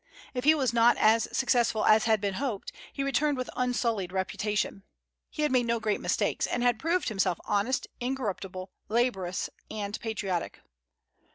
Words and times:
If 0.33 0.45
he 0.45 0.55
was 0.55 0.73
not 0.73 0.97
as 0.97 1.27
successful 1.31 1.85
as 1.85 2.05
had 2.05 2.19
been 2.19 2.33
hoped, 2.33 2.71
he 2.91 3.03
returned 3.03 3.37
with 3.37 3.51
unsullied 3.55 4.11
reputation. 4.11 4.81
He 5.29 5.43
had 5.43 5.51
made 5.51 5.67
no 5.67 5.79
great 5.79 6.01
mistakes, 6.01 6.47
and 6.47 6.63
had 6.63 6.79
proved 6.79 7.09
himself 7.09 7.39
honest, 7.45 7.85
incorruptible, 7.99 8.71
laborious, 8.89 9.51
and 9.69 9.99
patriotic. 9.99 10.59